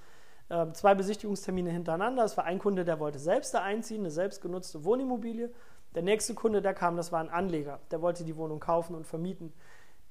äh, 0.50 0.72
zwei 0.74 0.96
Besichtigungstermine 0.96 1.72
hintereinander. 1.72 2.24
Es 2.24 2.38
war 2.38 2.46
ein 2.46 2.60
Kunde, 2.60 2.86
der 2.86 3.00
wollte 3.00 3.20
selbst 3.20 3.54
da 3.54 3.62
einziehen, 3.62 4.02
eine 4.02 4.12
selbstgenutzte 4.12 4.86
Wohnimmobilie. 4.86 5.52
Der 5.96 6.04
nächste 6.04 6.34
Kunde, 6.36 6.62
der 6.62 6.74
kam, 6.74 6.96
das 6.96 7.12
war 7.12 7.20
ein 7.20 7.30
Anleger, 7.30 7.80
der 7.92 8.02
wollte 8.02 8.24
die 8.24 8.38
Wohnung 8.38 8.60
kaufen 8.60 8.96
und 8.96 9.08
vermieten. 9.08 9.52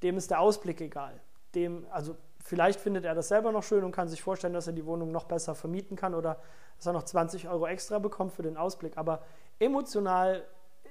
Dem 0.03 0.17
ist 0.17 0.31
der 0.31 0.41
Ausblick 0.41 0.81
egal. 0.81 1.21
Dem, 1.55 1.87
also 1.91 2.17
vielleicht 2.45 2.81
findet 2.81 3.05
er 3.05 3.15
das 3.15 3.29
selber 3.29 3.53
noch 3.53 3.63
schön 3.63 3.85
und 3.85 3.93
kann 3.93 4.09
sich 4.09 4.23
vorstellen, 4.23 4.53
dass 4.53 4.67
er 4.67 4.73
die 4.73 4.85
Wohnung 4.85 5.13
noch 5.13 5.25
besser 5.25 5.55
vermieten 5.55 5.97
kann 5.97 6.15
oder 6.15 6.39
dass 6.77 6.87
er 6.87 6.93
noch 6.93 7.05
20 7.05 7.49
Euro 7.49 7.67
extra 7.67 7.99
bekommt 7.99 8.33
für 8.33 8.43
den 8.43 8.57
Ausblick. 8.57 8.99
Aber 8.99 9.23
emotional 9.59 10.45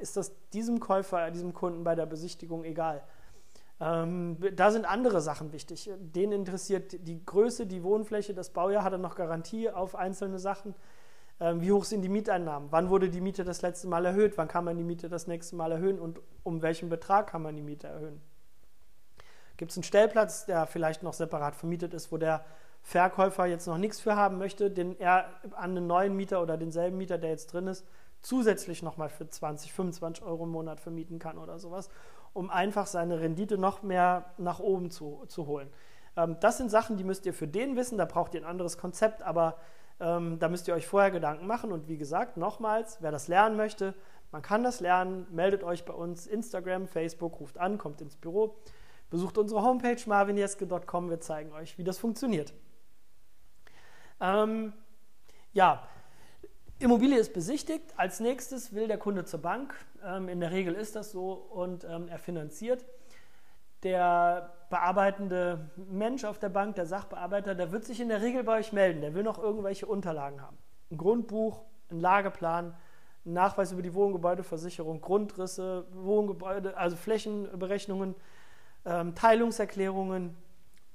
ist 0.06 0.18
das 0.18 0.32
diesem 0.54 0.80
Käufer, 0.80 1.32
diesem 1.32 1.54
Kunden 1.54 1.84
bei 1.84 1.96
der 1.96 2.06
Besichtigung 2.06 2.64
egal. 2.64 3.02
Ähm, 3.80 4.38
da 4.56 4.70
sind 4.70 4.86
andere 4.86 5.20
Sachen 5.20 5.52
wichtig. 5.52 5.90
Den 5.98 6.32
interessiert 6.32 7.08
die 7.08 7.26
Größe, 7.26 7.66
die 7.66 7.82
Wohnfläche, 7.82 8.36
das 8.36 8.52
Baujahr, 8.52 8.84
hat 8.84 8.94
er 8.94 9.00
noch 9.00 9.16
Garantie 9.16 9.72
auf 9.72 9.96
einzelne 9.96 10.38
Sachen. 10.38 10.76
Ähm, 11.40 11.60
wie 11.62 11.72
hoch 11.72 11.86
sind 11.86 12.04
die 12.04 12.10
Mieteinnahmen? 12.10 12.72
Wann 12.72 12.92
wurde 12.92 13.10
die 13.10 13.20
Miete 13.20 13.44
das 13.44 13.64
letzte 13.64 13.88
Mal 13.88 14.06
erhöht? 14.06 14.38
Wann 14.38 14.48
kann 14.48 14.64
man 14.64 14.78
die 14.78 14.84
Miete 14.84 15.10
das 15.10 15.26
nächste 15.26 15.56
Mal 15.56 15.72
erhöhen? 15.72 16.00
Und 16.00 16.22
um 16.44 16.62
welchen 16.62 16.88
Betrag 16.88 17.28
kann 17.28 17.42
man 17.42 17.56
die 17.56 17.64
Miete 17.64 17.88
erhöhen? 17.88 18.22
Gibt 19.58 19.72
es 19.72 19.78
einen 19.78 19.84
Stellplatz, 19.84 20.46
der 20.46 20.68
vielleicht 20.68 21.02
noch 21.02 21.14
separat 21.14 21.56
vermietet 21.56 21.96
ist, 21.96 22.12
wo 22.12 22.18
der 22.18 22.46
Verkäufer 22.84 23.48
jetzt 23.48 23.66
noch 23.66 23.80
nichts 23.80 24.00
für 24.00 24.16
haben 24.16 24.38
möchte, 24.38 24.70
den 24.70 25.00
er 25.00 25.26
an 25.56 25.72
einen 25.72 25.88
neuen 25.88 26.16
Mieter 26.16 26.44
oder 26.44 26.56
denselben 26.56 26.98
Mieter, 26.98 27.18
der 27.18 27.32
jetzt 27.32 27.52
drin 27.52 27.66
ist, 27.66 27.84
zusätzlich 28.26 28.84
nochmal 28.84 29.10
für 29.10 29.30
20, 29.30 29.72
25 29.72 30.24
Euro 30.24 30.44
im 30.44 30.52
Monat 30.52 30.80
vermieten 30.80 31.20
kann 31.20 31.38
oder 31.38 31.60
sowas 31.60 31.90
um 32.36 32.50
einfach 32.50 32.86
seine 32.86 33.22
Rendite 33.22 33.58
noch 33.58 33.82
mehr 33.82 34.26
nach 34.38 34.60
oben 34.60 34.92
zu, 34.92 35.24
zu 35.28 35.48
holen. 35.48 35.70
Ähm, 36.18 36.36
das 36.42 36.58
sind 36.58 36.70
Sachen, 36.70 36.98
die 36.98 37.06
müsst 37.06 37.26
ihr 37.26 37.34
für 37.34 37.48
den 37.48 37.78
wissen, 37.78 37.98
da 37.98 38.04
braucht 38.04 38.36
ihr 38.36 38.42
ein 38.42 38.46
anderes 38.46 38.78
Konzept, 38.78 39.24
aber 39.24 39.58
ähm, 40.02 40.38
da 40.38 40.50
müsst 40.50 40.68
ihr 40.68 40.74
euch 40.74 40.86
vorher 40.86 41.12
Gedanken 41.12 41.48
machen. 41.48 41.72
Und 41.72 41.88
wie 41.88 41.98
gesagt, 41.98 42.36
nochmals, 42.36 42.98
wer 43.02 43.12
das 43.12 43.30
lernen 43.30 43.56
möchte, 43.56 43.96
man 44.34 44.42
kann 44.42 44.66
das 44.66 44.82
lernen, 44.82 45.26
meldet 45.32 45.64
euch 45.64 45.86
bei 45.86 45.94
uns, 45.94 46.28
Instagram, 46.28 46.88
Facebook, 46.88 47.40
ruft 47.40 47.58
an, 47.58 47.78
kommt 47.78 48.02
ins 48.02 48.18
Büro, 48.18 48.58
besucht 49.10 49.38
unsere 49.38 49.62
Homepage 49.62 50.02
marvinjeske.com, 50.06 51.10
wir 51.10 51.22
zeigen 51.22 51.54
euch, 51.54 51.78
wie 51.78 51.86
das 51.86 51.98
funktioniert. 51.98 52.54
Ähm, 54.20 54.74
ja, 55.54 55.88
Immobilie 56.78 57.18
ist 57.18 57.34
besichtigt. 57.34 57.94
Als 57.96 58.20
nächstes 58.20 58.74
will 58.74 58.88
der 58.88 58.98
Kunde 58.98 59.24
zur 59.24 59.42
Bank. 59.42 59.74
Ähm, 60.04 60.28
in 60.28 60.42
der 60.42 60.52
Regel 60.52 60.74
ist 60.74 60.96
das 60.96 61.12
so 61.12 61.32
und 61.32 61.86
ähm, 61.86 62.10
er 62.10 62.20
finanziert. 62.20 62.86
Der 63.84 64.52
bearbeitende 64.70 65.70
Mensch 65.78 66.26
auf 66.26 66.38
der 66.38 66.50
Bank, 66.50 66.76
der 66.76 66.86
Sachbearbeiter, 66.86 67.56
der 67.56 67.72
wird 67.72 67.86
sich 67.86 68.02
in 68.02 68.10
der 68.10 68.22
Regel 68.22 68.44
bei 68.44 68.58
euch 68.58 68.74
melden. 68.74 69.00
Der 69.00 69.14
will 69.14 69.24
noch 69.24 69.40
irgendwelche 69.40 69.86
Unterlagen 69.86 70.42
haben. 70.42 70.58
Ein 70.92 70.98
Grundbuch, 70.98 71.62
ein 71.90 72.02
Lageplan, 72.02 72.76
ein 73.26 73.34
Nachweis 73.34 73.72
über 73.72 73.82
die 73.82 73.94
Wohngebäudeversicherung, 73.94 75.00
Grundrisse, 75.00 75.86
Wohngebäude, 75.94 76.76
also 76.76 76.98
Flächenberechnungen, 76.98 78.16
ähm, 78.84 79.16
Teilungserklärungen, 79.16 80.36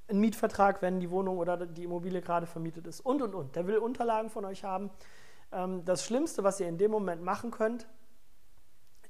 ein 0.08 0.20
Mietvertrag, 0.20 0.82
wenn 0.82 1.00
die 1.00 1.10
Wohnung 1.10 1.38
oder 1.38 1.66
die 1.66 1.84
Immobilie 1.84 2.20
gerade 2.20 2.46
vermietet 2.46 2.86
ist 2.86 3.00
und 3.00 3.22
und 3.22 3.34
und. 3.34 3.56
Der 3.56 3.66
will 3.66 3.78
Unterlagen 3.78 4.28
von 4.28 4.44
euch 4.44 4.62
haben. 4.62 4.90
Ähm, 5.52 5.84
das 5.84 6.04
Schlimmste, 6.04 6.44
was 6.44 6.60
ihr 6.60 6.68
in 6.68 6.78
dem 6.78 6.90
Moment 6.90 7.22
machen 7.22 7.50
könnt, 7.50 7.86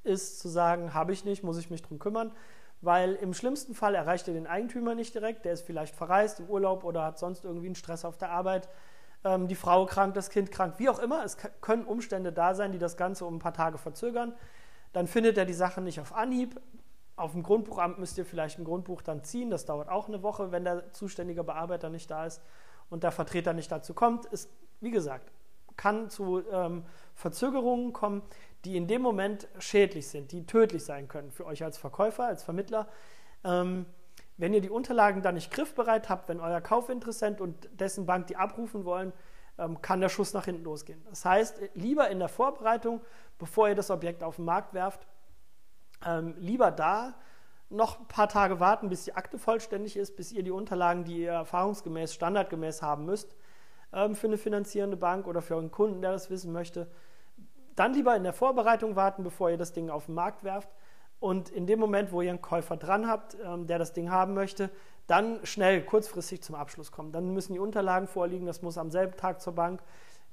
ist 0.03 0.41
zu 0.41 0.49
sagen, 0.49 0.95
habe 0.95 1.13
ich 1.13 1.25
nicht, 1.25 1.43
muss 1.43 1.59
ich 1.59 1.71
mich 1.71 1.83
drum 1.83 1.99
kümmern, 1.99 2.33
weil 2.81 3.15
im 3.15 3.35
schlimmsten 3.35 3.75
Fall 3.75 3.95
erreicht 3.95 4.27
ihr 4.29 4.35
den 4.35 4.47
Eigentümer 4.47 4.95
nicht 4.95 5.15
direkt, 5.15 5.45
der 5.45 5.53
ist 5.53 5.63
vielleicht 5.63 5.95
verreist 5.95 6.41
im 6.41 6.47
Urlaub 6.49 6.85
oder 6.85 7.05
hat 7.05 7.19
sonst 7.19 7.45
irgendwie 7.45 7.67
einen 7.67 7.75
Stress 7.75 8.05
auf 8.05 8.17
der 8.17 8.31
Arbeit, 8.31 8.69
ähm, 9.25 9.49
die 9.49 9.55
Frau 9.55 9.85
krank, 9.87 10.15
das 10.15 10.31
Kind 10.31 10.51
krank, 10.51 10.75
wie 10.79 10.89
auch 10.89 10.99
immer. 10.99 11.25
Es 11.25 11.37
können 11.61 11.85
Umstände 11.85 12.33
da 12.33 12.55
sein, 12.55 12.73
die 12.73 12.79
das 12.79 12.97
Ganze 12.97 13.27
um 13.27 13.37
ein 13.37 13.39
paar 13.39 13.53
Tage 13.53 13.79
verzögern. 13.79 14.35
Dann 14.93 15.07
findet 15.07 15.37
er 15.39 15.45
die 15.45 15.55
Sache 15.55 15.81
nicht 15.81 16.01
auf 16.01 16.15
Anhieb. 16.15 16.61
Auf 17.17 17.33
dem 17.33 17.43
Grundbuchamt 17.43 17.99
müsst 17.99 18.17
ihr 18.17 18.25
vielleicht 18.25 18.59
ein 18.59 18.65
Grundbuch 18.65 19.03
dann 19.03 19.23
ziehen. 19.23 19.51
Das 19.51 19.67
dauert 19.67 19.91
auch 19.91 20.09
eine 20.09 20.23
Woche, 20.23 20.53
wenn 20.53 20.65
der 20.65 20.91
zuständige 20.93 21.45
Bearbeiter 21.45 21.91
nicht 21.91 22.11
da 22.11 22.25
ist 22.25 22.41
und 22.89 23.03
der 23.03 23.13
Vertreter 23.13 23.53
nicht 23.53 23.71
dazu 23.71 23.93
kommt. 23.93 24.25
Ist, 24.27 24.51
wie 24.81 24.91
gesagt, 24.91 25.31
kann 25.81 26.11
zu 26.11 26.43
ähm, 26.53 26.85
Verzögerungen 27.15 27.95
kommen, 27.95 28.21
die 28.67 28.77
in 28.77 28.87
dem 28.87 29.01
Moment 29.01 29.49
schädlich 29.59 30.09
sind, 30.09 30.31
die 30.31 30.45
tödlich 30.45 30.85
sein 30.85 31.09
können 31.09 31.31
für 31.31 31.47
euch 31.47 31.65
als 31.65 31.79
Verkäufer, 31.79 32.27
als 32.27 32.43
Vermittler. 32.43 32.87
Ähm, 33.45 33.87
wenn 34.37 34.53
ihr 34.53 34.61
die 34.61 34.69
Unterlagen 34.69 35.23
dann 35.23 35.37
nicht 35.37 35.51
griffbereit 35.51 36.11
habt, 36.11 36.29
wenn 36.29 36.39
euer 36.39 36.61
Kaufinteressent 36.61 37.41
und 37.41 37.71
dessen 37.73 38.05
Bank 38.05 38.27
die 38.27 38.37
abrufen 38.37 38.85
wollen, 38.85 39.15
ähm, 39.57 39.81
kann 39.81 40.03
der 40.03 40.11
Schuss 40.11 40.35
nach 40.35 40.45
hinten 40.45 40.65
losgehen. 40.65 41.03
Das 41.09 41.25
heißt, 41.25 41.59
lieber 41.73 42.11
in 42.11 42.19
der 42.19 42.29
Vorbereitung, 42.29 43.01
bevor 43.39 43.71
ihr 43.71 43.75
das 43.75 43.91
Objekt 43.91 44.23
auf 44.23 44.37
den 44.37 44.45
Markt 44.45 44.75
werft, 44.75 45.07
ähm, 46.05 46.35
lieber 46.39 46.71
da 46.71 47.15
noch 47.71 48.01
ein 48.01 48.07
paar 48.07 48.29
Tage 48.29 48.61
warten, 48.61 48.91
bis 48.91 49.05
die 49.05 49.15
Akte 49.15 49.39
vollständig 49.39 49.97
ist, 49.97 50.15
bis 50.15 50.31
ihr 50.31 50.43
die 50.43 50.51
Unterlagen, 50.51 51.05
die 51.05 51.23
ihr 51.23 51.33
erfahrungsgemäß, 51.33 52.13
standardgemäß 52.13 52.83
haben 52.83 53.07
müsst, 53.07 53.35
ähm, 53.93 54.15
für 54.15 54.27
eine 54.27 54.39
finanzierende 54.39 54.97
Bank 54.97 55.27
oder 55.27 55.43
für 55.43 55.57
einen 55.57 55.71
Kunden, 55.71 56.03
der 56.03 56.13
das 56.13 56.31
wissen 56.31 56.53
möchte. 56.53 56.89
Dann 57.77 57.95
lieber 57.95 58.15
in 58.17 58.23
der 58.23 58.33
Vorbereitung 58.33 58.97
warten, 58.97 59.23
bevor 59.23 59.51
ihr 59.51 59.57
das 59.57 59.73
Ding 59.73 59.91
auf 59.91 60.07
den 60.07 60.15
Markt 60.15 60.45
werft. 60.45 60.69
Und 61.19 61.51
in 61.51 61.67
dem 61.67 61.79
Moment, 61.79 62.13
wo 62.13 62.23
ihr 62.23 62.31
einen 62.31 62.41
Käufer 62.41 62.77
dran 62.77 63.07
habt, 63.07 63.37
ähm, 63.45 63.67
der 63.67 63.79
das 63.79 63.93
Ding 63.93 64.11
haben 64.11 64.35
möchte, 64.35 64.71
dann 65.07 65.45
schnell, 65.45 65.85
kurzfristig 65.85 66.43
zum 66.43 66.55
Abschluss 66.55 66.93
kommen. 66.93 67.13
Dann 67.13 67.35
müssen 67.35 67.53
die 67.53 67.59
Unterlagen 67.59 68.07
vorliegen, 68.07 68.47
das 68.47 68.63
muss 68.63 68.79
am 68.79 68.91
selben 68.91 69.17
Tag 69.17 69.41
zur 69.41 69.55
Bank. 69.55 69.83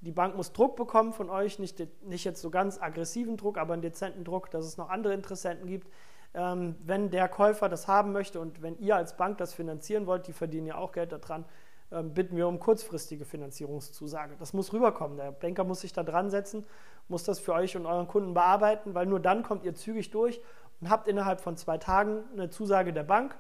Die 0.02 0.12
Bank 0.12 0.36
muss 0.36 0.54
Druck 0.54 0.76
bekommen 0.76 1.12
von 1.14 1.30
euch, 1.30 1.58
nicht, 1.58 1.82
nicht 2.04 2.24
jetzt 2.24 2.42
so 2.42 2.52
ganz 2.52 2.80
aggressiven 2.80 3.36
Druck, 3.36 3.58
aber 3.58 3.74
einen 3.74 3.82
dezenten 3.82 4.24
Druck, 4.24 4.52
dass 4.52 4.66
es 4.66 4.78
noch 4.78 4.90
andere 4.90 5.14
Interessenten 5.14 5.68
gibt. 5.68 5.88
Ähm, 6.34 6.76
wenn 6.84 7.10
der 7.10 7.28
Käufer 7.28 7.68
das 7.68 7.88
haben 7.88 8.12
möchte 8.12 8.40
und 8.40 8.62
wenn 8.62 8.78
ihr 8.78 8.96
als 8.96 9.18
Bank 9.18 9.40
das 9.40 9.54
finanzieren 9.54 10.06
wollt, 10.06 10.28
die 10.28 10.34
verdienen 10.34 10.68
ja 10.68 10.78
auch 10.78 10.92
Geld 10.92 11.12
daran, 11.12 11.46
bitten 11.90 12.36
wir 12.36 12.48
um 12.48 12.60
kurzfristige 12.60 13.24
Finanzierungszusage. 13.24 14.36
Das 14.38 14.54
muss 14.54 14.74
rüberkommen. 14.74 15.18
Der 15.18 15.32
Banker 15.32 15.64
muss 15.64 15.82
sich 15.82 15.94
da 15.94 16.04
dran 16.04 16.30
setzen, 16.30 16.66
muss 17.08 17.24
das 17.24 17.40
für 17.40 17.54
euch 17.54 17.78
und 17.78 17.86
euren 17.86 18.08
Kunden 18.08 18.34
bearbeiten, 18.34 18.94
weil 18.94 19.06
nur 19.06 19.22
dann 19.22 19.44
kommt 19.44 19.64
ihr 19.64 19.74
zügig 19.74 20.12
durch 20.12 20.42
und 20.82 20.90
habt 20.90 21.08
innerhalb 21.08 21.40
von 21.40 21.56
zwei 21.56 21.78
Tagen 21.78 22.24
eine 22.34 22.50
Zusage 22.50 22.92
der 22.92 23.04
Bank. 23.04 23.38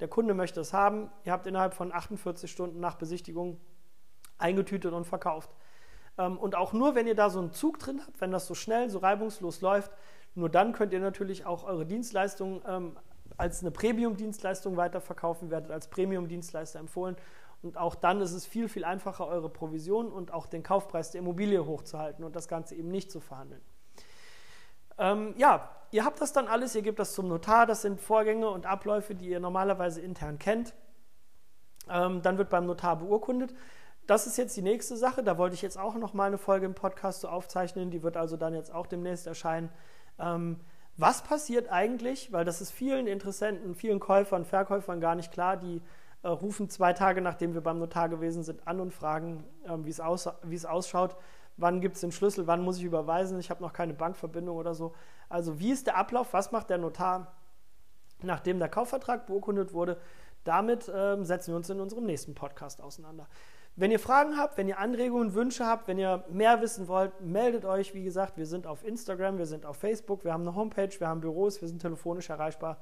Der 0.00 0.08
Kunde 0.08 0.32
möchte 0.32 0.60
es 0.60 0.72
haben. 0.72 1.10
Ihr 1.24 1.32
habt 1.32 1.46
innerhalb 1.46 1.74
von 1.74 1.92
48 1.92 2.50
Stunden 2.50 2.80
nach 2.80 2.96
Besichtigung 2.96 3.60
eingetütet 4.38 4.94
und 4.94 5.04
verkauft. 5.04 5.50
Ähm, 6.16 6.38
und 6.38 6.54
auch 6.54 6.72
nur, 6.72 6.94
wenn 6.94 7.06
ihr 7.06 7.14
da 7.14 7.28
so 7.28 7.38
einen 7.38 7.52
Zug 7.52 7.78
drin 7.78 8.00
habt, 8.06 8.20
wenn 8.20 8.30
das 8.30 8.46
so 8.46 8.54
schnell, 8.54 8.88
so 8.88 8.98
reibungslos 8.98 9.60
läuft, 9.60 9.92
nur 10.34 10.48
dann 10.48 10.72
könnt 10.72 10.94
ihr 10.94 11.00
natürlich 11.00 11.44
auch 11.44 11.64
eure 11.64 11.84
Dienstleistung 11.84 12.62
ähm, 12.66 12.96
als 13.36 13.60
eine 13.60 13.70
Premium-Dienstleistung 13.70 14.76
weiterverkaufen, 14.76 15.50
werdet 15.50 15.70
als 15.70 15.88
Premium-Dienstleister 15.88 16.78
empfohlen 16.78 17.16
und 17.62 17.76
auch 17.76 17.94
dann 17.94 18.20
ist 18.20 18.32
es 18.32 18.46
viel, 18.46 18.68
viel 18.68 18.84
einfacher, 18.84 19.26
eure 19.26 19.50
Provision 19.50 20.10
und 20.10 20.32
auch 20.32 20.46
den 20.46 20.62
Kaufpreis 20.62 21.10
der 21.10 21.20
Immobilie 21.20 21.64
hochzuhalten 21.66 22.24
und 22.24 22.34
das 22.34 22.48
Ganze 22.48 22.74
eben 22.74 22.88
nicht 22.88 23.10
zu 23.10 23.20
verhandeln. 23.20 23.62
Ähm, 24.98 25.34
ja, 25.36 25.68
ihr 25.90 26.04
habt 26.04 26.20
das 26.20 26.32
dann 26.32 26.48
alles, 26.48 26.74
ihr 26.74 26.82
gebt 26.82 26.98
das 26.98 27.12
zum 27.12 27.28
Notar, 27.28 27.66
das 27.66 27.82
sind 27.82 28.00
Vorgänge 28.00 28.48
und 28.48 28.66
Abläufe, 28.66 29.14
die 29.14 29.28
ihr 29.28 29.40
normalerweise 29.40 30.00
intern 30.00 30.38
kennt. 30.38 30.74
Ähm, 31.88 32.22
dann 32.22 32.38
wird 32.38 32.50
beim 32.50 32.66
Notar 32.66 32.96
beurkundet. 32.96 33.54
Das 34.06 34.26
ist 34.26 34.38
jetzt 34.38 34.56
die 34.56 34.62
nächste 34.62 34.96
Sache, 34.96 35.22
da 35.22 35.38
wollte 35.38 35.54
ich 35.54 35.62
jetzt 35.62 35.78
auch 35.78 35.94
noch 35.94 36.14
mal 36.14 36.26
eine 36.26 36.38
Folge 36.38 36.66
im 36.66 36.74
Podcast 36.74 37.20
so 37.20 37.28
aufzeichnen, 37.28 37.90
die 37.90 38.02
wird 38.02 38.16
also 38.16 38.36
dann 38.36 38.54
jetzt 38.54 38.72
auch 38.74 38.86
demnächst 38.86 39.26
erscheinen. 39.26 39.70
Ähm, 40.18 40.60
was 40.96 41.22
passiert 41.22 41.70
eigentlich, 41.70 42.32
weil 42.32 42.44
das 42.44 42.60
ist 42.60 42.72
vielen 42.72 43.06
Interessenten, 43.06 43.74
vielen 43.74 44.00
Käufern, 44.00 44.44
Verkäufern 44.44 45.00
gar 45.00 45.14
nicht 45.14 45.32
klar, 45.32 45.56
die 45.56 45.80
äh, 46.22 46.28
rufen 46.28 46.68
zwei 46.68 46.92
Tage, 46.92 47.20
nachdem 47.20 47.54
wir 47.54 47.60
beim 47.60 47.78
Notar 47.78 48.08
gewesen 48.08 48.42
sind, 48.42 48.66
an 48.66 48.80
und 48.80 48.92
fragen, 48.92 49.44
äh, 49.64 49.76
wie 49.78 49.90
es 49.90 50.00
aus, 50.00 50.28
ausschaut. 50.66 51.16
Wann 51.56 51.80
gibt 51.80 51.96
es 51.96 52.00
den 52.00 52.12
Schlüssel? 52.12 52.46
Wann 52.46 52.62
muss 52.62 52.78
ich 52.78 52.84
überweisen? 52.84 53.38
Ich 53.38 53.50
habe 53.50 53.62
noch 53.62 53.72
keine 53.72 53.94
Bankverbindung 53.94 54.56
oder 54.56 54.74
so. 54.74 54.94
Also 55.28 55.58
wie 55.58 55.70
ist 55.70 55.86
der 55.86 55.96
Ablauf? 55.96 56.32
Was 56.32 56.52
macht 56.52 56.70
der 56.70 56.78
Notar, 56.78 57.34
nachdem 58.22 58.58
der 58.58 58.68
Kaufvertrag 58.68 59.26
beurkundet 59.26 59.72
wurde? 59.72 59.98
Damit 60.44 60.88
äh, 60.88 61.22
setzen 61.22 61.52
wir 61.52 61.56
uns 61.56 61.68
in 61.68 61.80
unserem 61.80 62.04
nächsten 62.04 62.34
Podcast 62.34 62.80
auseinander. 62.80 63.28
Wenn 63.76 63.90
ihr 63.90 64.00
Fragen 64.00 64.36
habt, 64.36 64.58
wenn 64.58 64.68
ihr 64.68 64.78
Anregungen, 64.78 65.34
Wünsche 65.34 65.64
habt, 65.64 65.86
wenn 65.86 65.98
ihr 65.98 66.24
mehr 66.28 66.60
wissen 66.60 66.88
wollt, 66.88 67.20
meldet 67.20 67.64
euch. 67.64 67.94
Wie 67.94 68.02
gesagt, 68.02 68.36
wir 68.36 68.46
sind 68.46 68.66
auf 68.66 68.84
Instagram, 68.84 69.38
wir 69.38 69.46
sind 69.46 69.64
auf 69.64 69.76
Facebook, 69.76 70.24
wir 70.24 70.32
haben 70.32 70.42
eine 70.42 70.54
Homepage, 70.54 70.90
wir 70.98 71.08
haben 71.08 71.20
Büros, 71.20 71.60
wir 71.60 71.68
sind 71.68 71.80
telefonisch 71.80 72.30
erreichbar. 72.30 72.78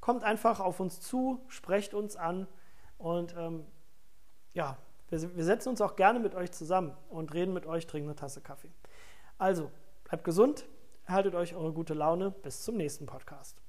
Kommt 0.00 0.24
einfach 0.24 0.60
auf 0.60 0.78
uns 0.78 1.00
zu, 1.00 1.40
sprecht 1.48 1.94
uns 1.94 2.16
an. 2.16 2.46
Und 2.98 3.34
ähm, 3.38 3.66
ja, 4.54 4.78
wir, 5.08 5.36
wir 5.36 5.44
setzen 5.44 5.70
uns 5.70 5.80
auch 5.80 5.96
gerne 5.96 6.18
mit 6.18 6.34
euch 6.34 6.52
zusammen 6.52 6.96
und 7.10 7.32
reden 7.34 7.52
mit 7.52 7.66
euch, 7.66 7.86
trinken 7.86 8.08
eine 8.08 8.16
Tasse 8.16 8.40
Kaffee. 8.40 8.72
Also, 9.38 9.70
bleibt 10.04 10.24
gesund, 10.24 10.66
erhaltet 11.04 11.34
euch 11.34 11.54
eure 11.54 11.72
gute 11.72 11.94
Laune. 11.94 12.30
Bis 12.30 12.62
zum 12.62 12.76
nächsten 12.76 13.06
Podcast. 13.06 13.60